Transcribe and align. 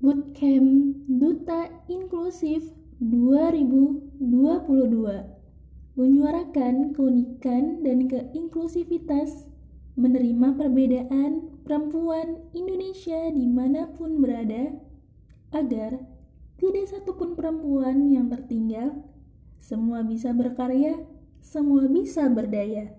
Bootcamp 0.00 0.96
Duta 1.12 1.68
Inklusif 1.84 2.72
2022 3.04 4.16
menyuarakan 5.92 6.96
keunikan 6.96 7.84
dan 7.84 8.08
keinklusivitas 8.08 9.52
menerima 10.00 10.56
perbedaan 10.56 11.52
perempuan 11.68 12.48
Indonesia 12.56 13.28
di 13.28 13.44
mana 13.44 13.92
pun 13.92 14.24
berada 14.24 14.72
agar 15.52 16.00
tidak 16.56 16.88
satupun 16.88 17.36
perempuan 17.36 18.08
yang 18.08 18.32
tertinggal 18.32 19.04
semua 19.60 20.00
bisa 20.00 20.32
berkarya 20.32 20.96
semua 21.44 21.84
bisa 21.92 22.24
berdaya 22.32 22.96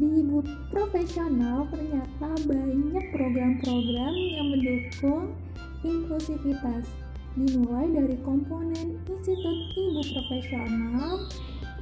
Di 0.00 0.08
ibu 0.24 0.40
profesional 0.72 1.68
ternyata 1.68 2.32
banyak 2.48 3.04
program-program 3.12 4.14
yang 4.16 4.48
mendukung 4.48 5.36
inklusivitas 5.84 6.88
dimulai 7.36 7.84
dari 7.92 8.16
komponen 8.24 8.96
Institut 9.04 9.58
Ibu 9.76 10.00
Profesional 10.00 11.28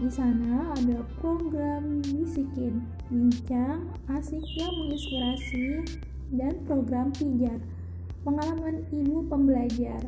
di 0.02 0.10
sana 0.10 0.74
ada 0.74 1.02
program 1.22 2.02
bisikin, 2.06 2.82
bincang, 3.06 3.86
asik 4.10 4.42
yang 4.54 4.74
menginspirasi, 4.82 5.86
dan 6.34 6.58
program 6.66 7.14
pijat, 7.14 7.62
pengalaman 8.22 8.82
ibu 8.94 9.26
pembelajar. 9.30 10.02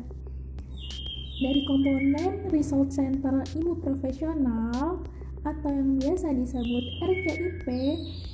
Dari 1.39 1.61
komponen 1.67 2.47
Result 2.55 2.91
Center 2.95 3.43
Ibu 3.55 3.83
Profesional, 3.83 5.03
atau 5.41 5.73
yang 5.73 5.97
biasa 5.97 6.37
disebut 6.37 6.85
RCIP 7.01 7.67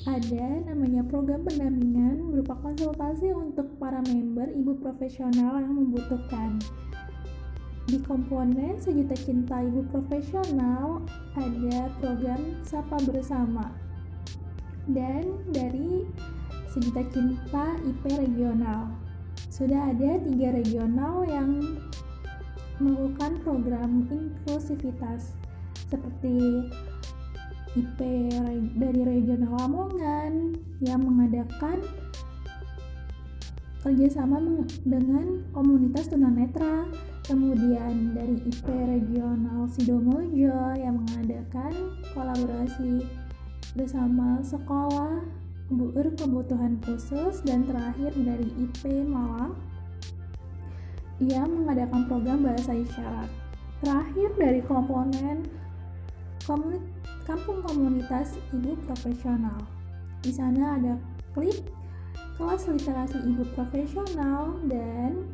ada 0.03 0.45
namanya 0.67 1.07
program 1.07 1.47
pendampingan 1.47 2.35
berupa 2.35 2.59
konsultasi 2.59 3.31
untuk 3.31 3.79
para 3.79 4.03
member 4.03 4.51
ibu 4.51 4.75
profesional 4.83 5.55
yang 5.63 5.71
membutuhkan. 5.71 6.59
Di 7.87 8.03
komponen 8.03 8.75
Sejuta 8.83 9.15
Cinta 9.15 9.63
Ibu 9.63 9.87
Profesional 9.87 11.07
ada 11.39 11.87
program 12.03 12.59
Sapa 12.67 12.99
Bersama. 13.07 13.71
Dan 14.91 15.39
dari 15.55 16.03
Sejuta 16.67 17.07
Cinta 17.07 17.79
IP 17.87 18.03
Regional. 18.11 18.91
Sudah 19.47 19.95
ada 19.95 20.19
tiga 20.19 20.51
regional 20.51 21.23
yang 21.31 21.79
melakukan 22.83 23.39
program 23.39 24.03
inklusivitas 24.11 25.39
seperti 25.87 26.67
IP 27.77 27.99
dari 28.73 29.01
regional 29.05 29.53
Lamongan 29.53 30.57
yang 30.81 31.05
mengadakan 31.05 31.77
kerjasama 33.85 34.41
dengan 34.81 35.45
komunitas 35.53 36.09
tunanetra. 36.09 36.89
Kemudian 37.27 38.15
dari 38.15 38.39
IP 38.47 38.65
regional 38.65 39.67
Sidomojo 39.67 40.79
yang 40.79 41.03
mengadakan 41.03 41.99
kolaborasi 42.15 43.03
bersama 43.75 44.39
sekolah 44.41 45.21
berkebutuhan 45.69 46.79
khusus. 46.81 47.43
Dan 47.43 47.67
terakhir 47.67 48.15
dari 48.15 48.47
IP 48.57 49.05
Malang 49.05 49.53
yang 51.19 51.51
mengadakan 51.51 52.07
program 52.09 52.47
bahasa 52.47 52.73
isyarat. 52.73 53.29
Terakhir 53.83 54.29
dari 54.39 54.61
komponen 54.65 55.45
komunitas 56.47 56.96
Kampung 57.27 57.59
Komunitas 57.59 58.39
Ibu 58.55 58.79
Profesional. 58.87 59.59
Di 60.23 60.31
sana 60.31 60.79
ada 60.79 60.95
klik 61.35 61.59
kelas 62.39 62.71
literasi 62.71 63.19
ibu 63.19 63.43
profesional 63.51 64.55
dan 64.71 65.27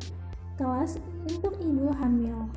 kelas 0.58 0.98
untuk 1.30 1.54
ibu 1.62 1.94
hamil. 1.94 2.50